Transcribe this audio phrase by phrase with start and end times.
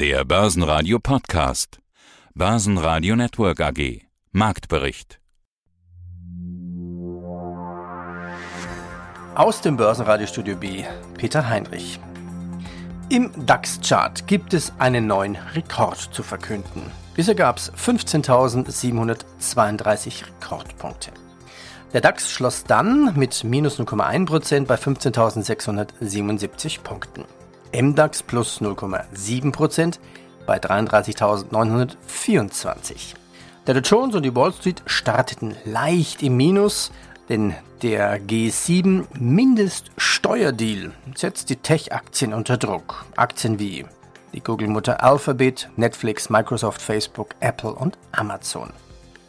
[0.00, 1.80] Der Börsenradio Podcast.
[2.32, 4.02] Börsenradio Network AG.
[4.30, 5.18] Marktbericht.
[9.34, 10.84] Aus dem Börsenradiostudio B,
[11.14, 11.98] Peter Heinrich.
[13.08, 16.92] Im DAX-Chart gibt es einen neuen Rekord zu verkünden.
[17.16, 21.10] Bisher gab es 15.732 Rekordpunkte.
[21.92, 27.24] Der DAX schloss dann mit minus 0,1% bei 15.677 Punkten.
[27.72, 29.98] MDAX plus 0,7%
[30.46, 33.14] bei 33.924.
[33.66, 36.92] Der Dow Jones und die Wall Street starteten leicht im Minus,
[37.28, 43.04] denn der G7 Mindeststeuerdeal setzt die Tech-Aktien unter Druck.
[43.16, 43.84] Aktien wie
[44.32, 48.70] die Google-Mutter Alphabet, Netflix, Microsoft, Facebook, Apple und Amazon.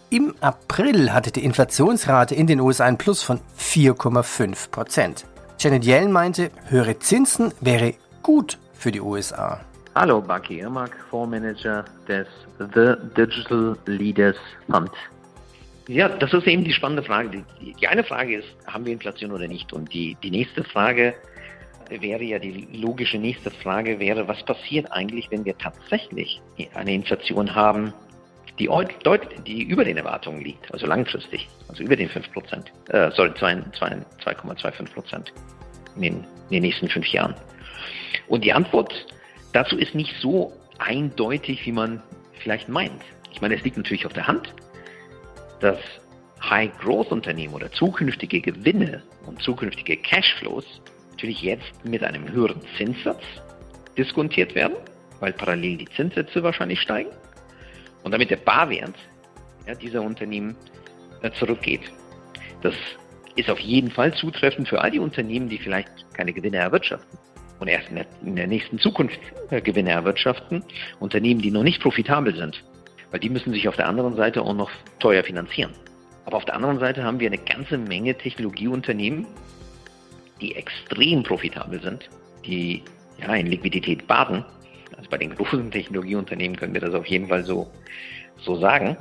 [0.10, 5.26] Im April hatte die Inflationsrate in den USA ein Plus von 4,5 Prozent.
[5.60, 7.94] Janet Yellen meinte, höhere Zinsen wäre
[8.30, 9.60] gut für die USA.
[9.96, 12.28] Hallo, Bucky Irmak, Fondsmanager des
[12.60, 14.36] The Digital Leaders
[14.70, 14.91] Fund.
[15.88, 17.44] Ja, das ist eben die spannende Frage.
[17.60, 19.74] Die, die, eine Frage ist, haben wir Inflation oder nicht?
[19.74, 21.16] Und die, die nächste Frage
[21.90, 26.40] wäre ja, die logische nächste Frage wäre, was passiert eigentlich, wenn wir tatsächlich
[26.76, 27.93] eine Inflation haben,
[28.60, 28.70] die,
[29.04, 32.21] deutlich, die über den Erwartungen liegt, also langfristig, also über den 5%,
[32.90, 35.34] äh, sorry, 2,25 Prozent
[35.99, 37.34] in den nächsten fünf Jahren.
[38.30, 38.94] Und die Antwort
[39.52, 42.02] dazu ist nicht so eindeutig, wie man
[42.40, 43.02] vielleicht meint.
[43.32, 44.54] Ich meine, es liegt natürlich auf der Hand,
[45.60, 45.80] dass
[46.41, 50.66] High-Growth-Unternehmen oder zukünftige Gewinne und zukünftige Cashflows
[51.12, 53.21] natürlich jetzt mit einem höheren Zinssatz
[53.98, 54.76] diskontiert werden,
[55.20, 57.10] weil parallel die Zinssätze wahrscheinlich steigen
[58.04, 58.96] und damit der Barwert
[59.68, 60.55] ja, dieser Unternehmen
[61.24, 61.82] äh, zurückgeht.
[62.62, 62.76] Das
[63.36, 67.18] ist auf jeden Fall zutreffend für all die Unternehmen, die vielleicht keine Gewinne erwirtschaften
[67.59, 67.90] und erst
[68.24, 69.19] in der, nächsten Zukunft
[69.50, 70.63] äh, Gewinne erwirtschaften.
[71.00, 72.63] Unternehmen, die noch nicht profitabel sind,
[73.12, 75.74] weil die müssen sich auf der anderen Seite auch noch teuer finanzieren.
[76.25, 79.25] Aber auf der anderen Seite haben wir eine ganze Menge Technologieunternehmen,
[80.42, 82.09] die extrem profitabel sind,
[82.46, 82.84] die
[83.20, 84.46] ja, in Liquidität baden
[85.00, 87.72] also bei den großen Technologieunternehmen können wir das auf jeden Fall so,
[88.38, 88.97] so sagen.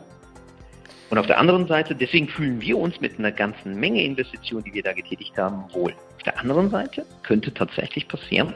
[1.10, 4.74] Und auf der anderen Seite, deswegen fühlen wir uns mit einer ganzen Menge Investitionen, die
[4.74, 5.94] wir da getätigt haben, wohl.
[6.16, 8.54] Auf der anderen Seite könnte tatsächlich passieren,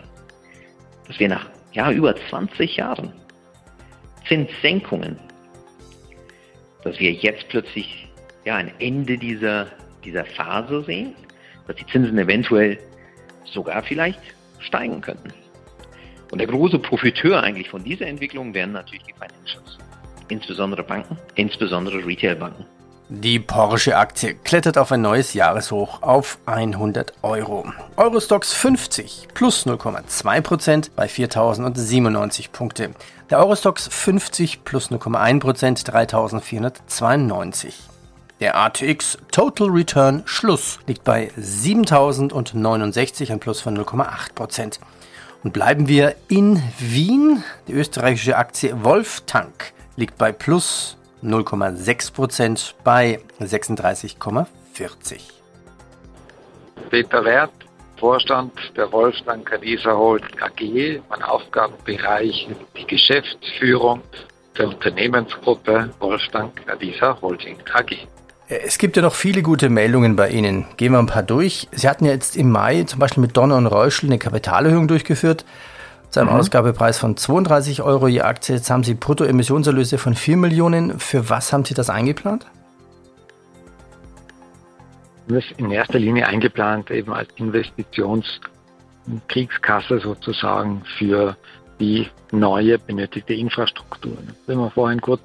[1.07, 3.13] dass wir nach ja, über 20 Jahren
[4.29, 5.19] Zinssenkungen,
[6.85, 8.09] dass wir jetzt plötzlich
[8.45, 9.67] ja, ein Ende dieser,
[10.05, 11.15] dieser Phase sehen,
[11.67, 12.79] dass die Zinsen eventuell
[13.45, 14.21] sogar vielleicht
[14.59, 15.33] steigen könnten.
[16.31, 19.79] Und der große Profiteur eigentlich von dieser Entwicklung wären natürlich die Financials.
[20.33, 22.65] Insbesondere Banken, insbesondere Retailbanken.
[23.11, 27.67] Die Porsche-Aktie klettert auf ein neues Jahreshoch auf 100 Euro.
[27.99, 32.93] Eurostox 50 plus 0,2% bei 4097 Punkte.
[33.29, 37.75] Der Eurostox 50 plus 0,1% 3492.
[38.41, 44.79] Der ATX Total Return Schluss liegt bei 7069, ein Plus von 0,8%.
[45.45, 47.45] Und bleiben wir in Wien.
[47.69, 55.21] Die österreichische Aktie Wolftank liegt bei plus 0,6% bei 36,40.
[56.91, 57.53] Peter Wert,
[57.99, 61.01] Vorstand der Wolftank Canisa Holding AG.
[61.09, 64.03] Mein Aufgabenbereich die Geschäftsführung
[64.59, 68.09] der Unternehmensgruppe Wolftank Canisa Holding AG.
[68.49, 70.67] Es gibt ja noch viele gute Meldungen bei Ihnen.
[70.77, 71.69] Gehen wir ein paar durch.
[71.71, 75.45] Sie hatten ja jetzt im Mai zum Beispiel mit Donner und Reuschel eine Kapitalerhöhung durchgeführt
[76.13, 76.37] zu einem mhm.
[76.37, 78.55] Ausgabepreis von 32 Euro je Aktie.
[78.55, 81.01] Jetzt haben Sie Bruttoemissionserlöse von 4 Millionen.
[81.01, 82.47] Für was haben Sie das eingeplant?
[85.29, 91.35] Das in erster Linie eingeplant eben als Investitionskriegskasse sozusagen für
[91.81, 94.19] die neue benötigte Infrastruktur.
[94.47, 95.23] Wenn wir vorhin kurz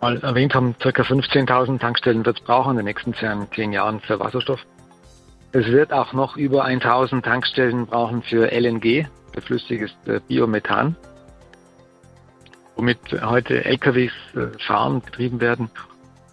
[0.00, 0.88] mal erwähnt haben, ca.
[0.88, 4.60] 15.000 Tankstellen wird es brauchen in den nächsten zehn, Jahren für Wasserstoff.
[5.52, 9.06] Es wird auch noch über 1.000 Tankstellen brauchen für LNG,
[9.40, 10.96] flüssiges äh, Biomethan,
[12.76, 15.70] womit heute LKWs äh, fahren, betrieben werden.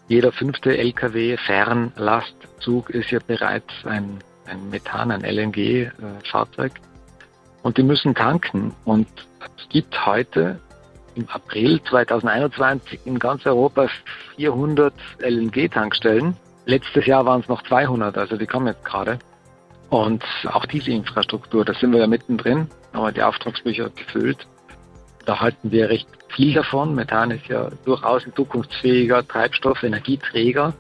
[0.08, 6.74] Jeder fünfte LKW Fernlastzug ist ja bereits ein, ein Methan, ein LNG-Fahrzeug.
[6.76, 6.82] Äh,
[7.64, 8.74] und die müssen tanken.
[8.84, 9.08] Und
[9.58, 10.60] es gibt heute
[11.16, 13.88] im April 2021 in ganz Europa
[14.36, 16.36] 400 LNG-Tankstellen.
[16.66, 19.20] Letztes Jahr waren es noch 200, also die kommen jetzt gerade.
[19.94, 24.48] Und auch diese Infrastruktur, da sind wir ja mittendrin, haben wir die Auftragsbücher gefüllt.
[25.28, 26.96] Da halten wir recht viel davon.
[26.96, 30.74] Methan ist ja durchaus ein zukunftsfähiger Treibstoff, Energieträger.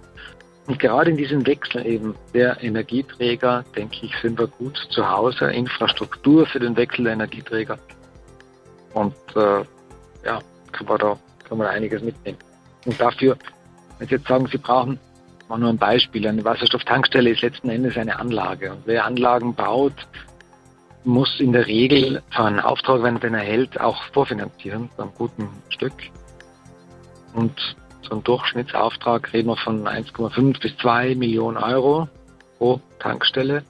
[0.66, 5.46] Und gerade in diesem Wechsel eben der Energieträger, denke ich, sind wir gut zu Hause.
[5.52, 7.78] Infrastruktur für den Wechsel der Energieträger
[8.96, 9.64] Und äh,
[10.26, 10.40] ja,
[10.72, 12.40] kann man, da, kann man da einiges mitnehmen.
[12.88, 13.38] Und dafür,
[14.00, 14.98] wenn Sie jetzt sagen, Sie brauchen,
[15.50, 18.72] mal nur ein Beispiel, eine Wasserstofftankstelle ist letzten Endes eine Anlage.
[18.72, 19.94] Und wer Anlagen baut,
[21.04, 25.94] muss in der Regel einen Auftrag, wenn er den erhält, auch vorfinanzieren, einem guten Stück.
[27.34, 32.08] Und so ein Durchschnittsauftrag reden wir von 1,5 bis 2 Millionen Euro
[32.58, 33.64] pro Tankstelle.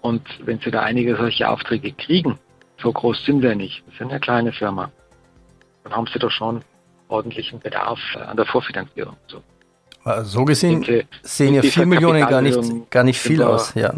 [0.00, 2.38] Und wenn Sie da einige solche Aufträge kriegen,
[2.82, 4.90] so groß sind wir nicht, wir sind eine kleine Firma,
[5.82, 6.62] dann haben Sie doch schon
[7.08, 9.16] ordentlichen Bedarf an der Vorfinanzierung.
[9.26, 9.42] So,
[10.24, 13.74] so gesehen denke, sehen ja 4 Millionen gar nicht, gar nicht viel aus.
[13.74, 13.94] Ja.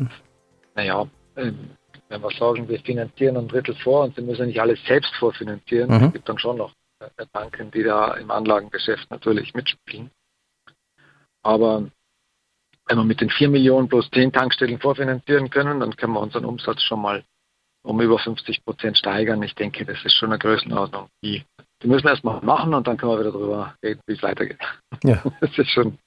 [0.75, 1.07] Naja,
[1.37, 1.71] ähm,
[2.09, 5.91] wenn wir sagen, wir finanzieren ein Drittel vor und Sie müssen nicht alles selbst vorfinanzieren,
[5.91, 6.07] mhm.
[6.07, 10.11] es gibt dann schon noch äh, Banken, die da im Anlagengeschäft natürlich mitspielen.
[11.43, 11.85] Aber
[12.87, 16.45] wenn wir mit den 4 Millionen plus 10 Tankstellen vorfinanzieren können, dann können wir unseren
[16.45, 17.25] Umsatz schon mal
[17.83, 19.43] um über 50 Prozent steigern.
[19.43, 21.45] Ich denke, das ist schon eine Größenordnung, die,
[21.83, 24.59] die müssen wir erstmal machen und dann können wir wieder darüber reden, wie es weitergeht.
[25.05, 25.23] Ja.
[25.41, 25.99] Das ist schon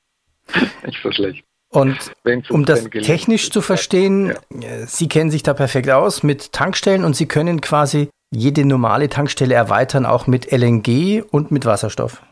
[0.83, 1.43] nicht so schlecht.
[1.71, 2.11] Und
[2.49, 4.67] um das technisch zu verstehen, ja.
[4.67, 9.09] Äh, Sie kennen sich da perfekt aus mit Tankstellen und Sie können quasi jede normale
[9.09, 12.23] Tankstelle erweitern, auch mit LNG und mit Wasserstoff.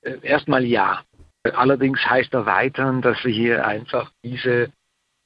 [0.00, 1.02] Äh, erstmal ja.
[1.54, 4.70] Allerdings heißt erweitern, dass wir hier einfach diese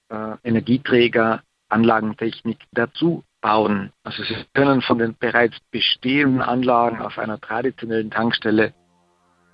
[0.09, 3.93] äh, Energieträger Anlagentechnik dazu bauen.
[4.05, 8.75] Also Sie können von den bereits bestehenden Anlagen auf einer traditionellen Tankstelle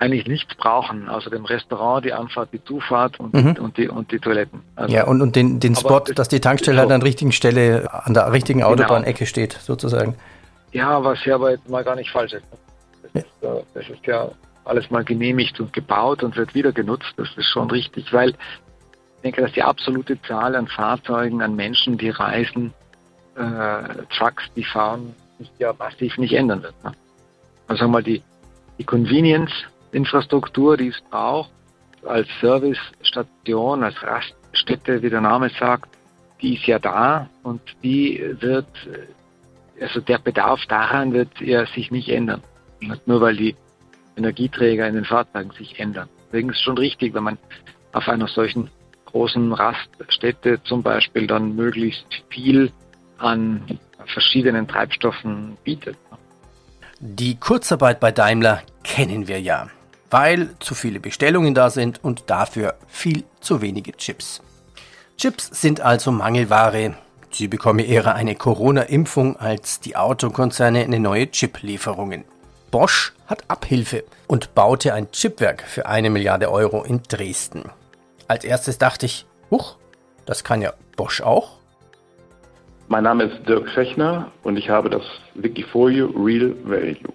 [0.02, 3.56] eigentlich nichts brauchen, außer dem Restaurant, die Anfahrt, die Zufahrt und, mhm.
[3.62, 4.60] und, die, und die Toiletten.
[4.74, 7.88] Also, ja, und, und den, den Spot, dass die Tankstelle halt an der richtigen Stelle,
[7.92, 8.72] an der richtigen genau.
[8.72, 10.16] Autobahnecke steht, sozusagen.
[10.72, 12.44] Ja, was ja aber jetzt mal gar nicht falsch ist.
[13.02, 13.54] Das, ja.
[13.54, 14.28] Ist, das ist ja
[14.64, 17.12] alles mal genehmigt und gebaut und wird wieder genutzt.
[17.16, 21.96] Das ist schon richtig, weil ich denke, dass die absolute Zahl an Fahrzeugen, an Menschen,
[21.96, 22.72] die reisen,
[23.36, 26.74] äh, Trucks, die fahren, sich ja massiv nicht ändern wird.
[26.84, 26.92] Ne?
[27.68, 28.22] Also mal die,
[28.78, 29.52] die Convenience
[29.92, 31.50] Infrastruktur, die es braucht,
[32.04, 35.88] als Servicestation, als Raststätte, wie der Name sagt,
[36.40, 38.66] die ist ja da und die wird,
[39.80, 42.42] also der Bedarf daran wird ja sich nicht ändern.
[43.06, 43.54] Nur weil die
[44.16, 46.08] Energieträger in den Fahrzeugen sich ändern.
[46.26, 47.38] Deswegen ist es schon richtig, wenn man
[47.92, 48.68] auf einer solchen
[49.06, 52.72] großen Raststätte zum Beispiel dann möglichst viel
[53.22, 55.96] an verschiedenen Treibstoffen bietet.
[57.00, 59.68] Die Kurzarbeit bei Daimler kennen wir ja
[60.12, 64.42] weil zu viele Bestellungen da sind und dafür viel zu wenige Chips.
[65.16, 66.94] Chips sind also Mangelware.
[67.30, 72.24] Sie bekommen eher eine Corona-Impfung als die Autokonzerne eine neue Chip-Lieferungen.
[72.70, 77.70] Bosch hat Abhilfe und baute ein Chipwerk für eine Milliarde Euro in Dresden.
[78.28, 79.76] Als erstes dachte ich, huch,
[80.26, 81.61] das kann ja Bosch auch.
[82.92, 85.00] Mein Name ist Dirk Fechner und ich habe das
[85.34, 87.14] Wikifolio Real Value.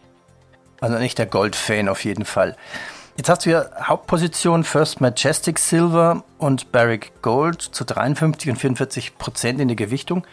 [0.81, 2.55] Also nicht der Gold-Fan auf jeden Fall.
[3.15, 9.19] Jetzt hast du ja Hauptposition First Majestic Silver und Barrick Gold zu 53 und 44
[9.19, 10.25] Prozent in der Gewichtung.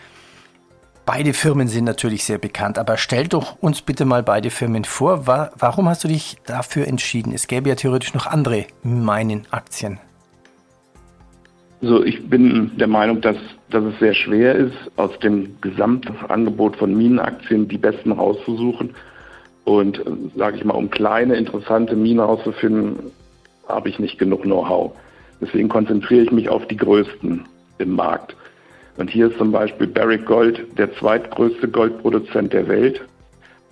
[1.05, 5.27] Beide Firmen sind natürlich sehr bekannt, aber stell doch uns bitte mal beide Firmen vor.
[5.27, 7.35] Warum hast du dich dafür entschieden?
[7.35, 10.01] Es gäbe ja theoretisch noch andere meinen Aktien.
[11.85, 13.37] Also ich bin der Meinung, dass,
[13.75, 18.95] dass es sehr schwer ist, aus dem Gesamtangebot von Minenaktien die besten rauszusuchen
[19.65, 23.11] und äh, sage ich mal, um kleine, interessante Minen auszufinden,
[23.69, 24.93] habe ich nicht genug Know-how.
[25.41, 27.45] Deswegen konzentriere ich mich auf die größten
[27.79, 28.37] im Markt.
[28.97, 33.05] Und hier ist zum Beispiel Barrick Gold der zweitgrößte Goldproduzent der Welt.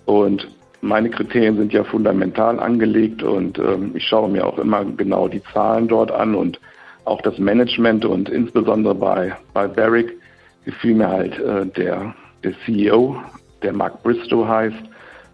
[0.05, 0.49] Und
[0.81, 5.41] meine Kriterien sind ja fundamental angelegt und ähm, ich schaue mir auch immer genau die
[5.53, 6.59] Zahlen dort an und
[7.05, 10.17] auch das Management und insbesondere bei, bei Barrick
[10.65, 13.17] gefiel mir halt äh, der, der CEO,
[13.61, 14.77] der Mark Bristow heißt,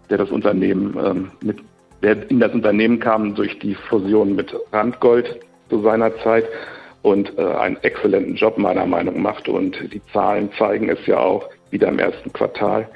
[0.08, 1.58] der das Unternehmen ähm, mit,
[2.02, 6.46] der in das Unternehmen kam durch die Fusion mit Randgold zu seiner Zeit
[7.02, 9.48] und äh, einen exzellenten Job meiner Meinung nach macht.
[9.48, 12.88] Und die Zahlen zeigen es ja auch wieder im ersten Quartal.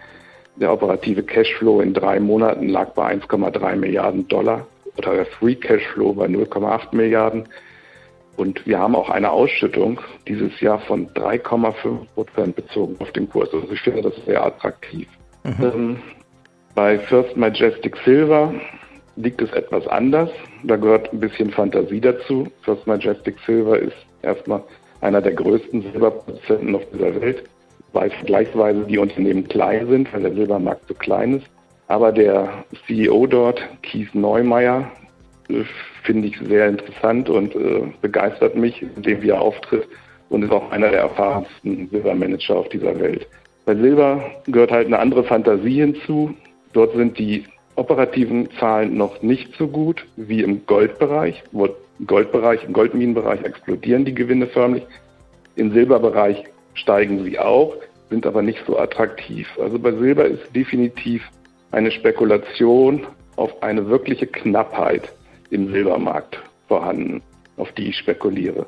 [0.57, 4.66] Der operative Cashflow in drei Monaten lag bei 1,3 Milliarden Dollar
[4.97, 7.49] oder der Free Cashflow bei 0,8 Milliarden.
[8.37, 13.49] Und wir haben auch eine Ausschüttung dieses Jahr von 3,5 Prozent bezogen auf den Kurs.
[13.53, 15.07] Also ich finde das sehr attraktiv.
[15.45, 15.55] Mhm.
[15.62, 15.97] Ähm,
[16.75, 18.53] bei First Majestic Silver
[19.17, 20.31] liegt es etwas anders.
[20.64, 22.49] Da gehört ein bisschen Fantasie dazu.
[22.62, 24.62] First Majestic Silver ist erstmal
[25.00, 27.45] einer der größten Silberproduzenten auf dieser Welt,
[27.93, 31.47] weil vergleichsweise die Unternehmen klein sind, weil der Silbermarkt so klein ist.
[31.87, 34.91] Aber der CEO dort, Keith Neumeier,
[36.02, 39.86] finde ich sehr interessant und äh, begeistert mich, indem wie er auftritt
[40.30, 43.26] und ist auch einer der erfahrensten Silbermanager auf dieser Welt.
[43.66, 46.34] Bei Silber gehört halt eine andere Fantasie hinzu
[46.74, 47.44] Dort sind die
[47.76, 51.42] operativen Zahlen noch nicht so gut wie im Goldbereich.
[51.52, 54.84] Im Goldbereich, im Goldminenbereich explodieren die Gewinne förmlich.
[55.54, 57.76] Im Silberbereich steigen sie auch,
[58.10, 59.48] sind aber nicht so attraktiv.
[59.60, 61.22] Also bei Silber ist definitiv
[61.70, 65.12] eine Spekulation auf eine wirkliche Knappheit
[65.54, 67.23] im Silbermarkt vorhanden,
[67.56, 68.66] auf die ich spekuliere.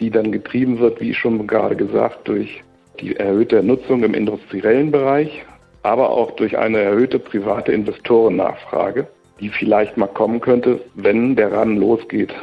[0.00, 2.62] Die dann getrieben wird, wie schon gerade gesagt, durch
[3.00, 5.44] die erhöhte Nutzung im industriellen Bereich,
[5.82, 9.06] aber auch durch eine erhöhte private Investorennachfrage,
[9.40, 12.34] die vielleicht mal kommen könnte, wenn der Ran losgeht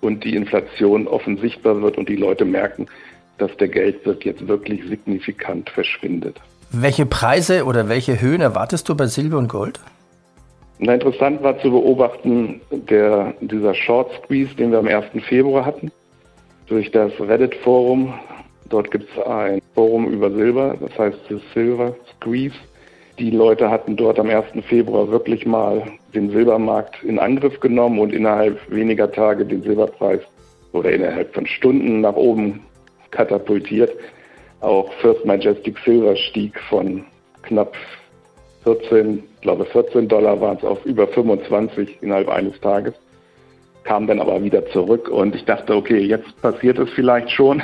[0.00, 2.86] und die Inflation offen sichtbar wird und die Leute merken,
[3.38, 6.40] dass der Geldwirt jetzt wirklich signifikant verschwindet.
[6.70, 9.80] Welche Preise oder welche Höhen erwartest du bei Silber und Gold?
[10.78, 15.06] Na, interessant war zu beobachten, der, dieser Short Squeeze, den wir am 1.
[15.26, 15.90] Februar hatten,
[16.66, 18.12] durch das Reddit-Forum.
[18.68, 22.56] Dort gibt es ein Forum über Silber, das heißt das Silver Squeeze.
[23.18, 24.44] Die Leute hatten dort am 1.
[24.68, 25.82] Februar wirklich mal
[26.14, 30.20] den Silbermarkt in Angriff genommen und innerhalb weniger Tage den Silberpreis
[30.72, 32.60] oder innerhalb von Stunden nach oben
[33.12, 33.92] katapultiert.
[34.60, 37.06] Auch First Majestic Silver stieg von
[37.42, 37.74] knapp
[38.64, 42.94] 14, ich glaube 14 Dollar waren es auf über 25 innerhalb eines Tages,
[43.84, 47.62] kam dann aber wieder zurück und ich dachte, okay, jetzt passiert es vielleicht schon.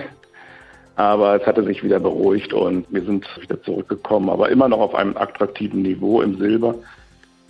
[0.94, 4.94] Aber es hatte sich wieder beruhigt und wir sind wieder zurückgekommen, aber immer noch auf
[4.94, 6.76] einem attraktiven Niveau im Silber.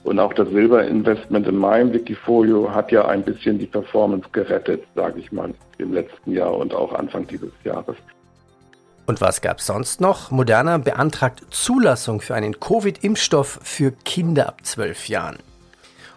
[0.05, 5.21] Und auch das Silberinvestment in meinem Wikifolio hat ja ein bisschen die Performance gerettet, sage
[5.21, 7.97] ich mal, im letzten Jahr und auch Anfang dieses Jahres.
[9.07, 10.31] Und was gab es sonst noch?
[10.31, 15.39] Moderna beantragt Zulassung für einen Covid-Impfstoff für Kinder ab zwölf Jahren.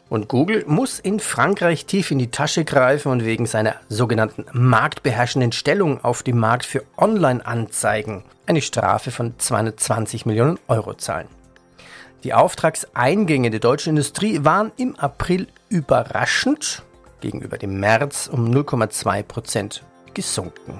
[0.07, 5.51] Und Google muss in Frankreich tief in die Tasche greifen und wegen seiner sogenannten marktbeherrschenden
[5.51, 11.27] Stellung auf dem Markt für Online-Anzeigen eine Strafe von 220 Millionen Euro zahlen.
[12.23, 16.83] Die Auftragseingänge der deutschen Industrie waren im April überraschend
[17.21, 20.79] gegenüber dem März um 0,2 Prozent gesunken.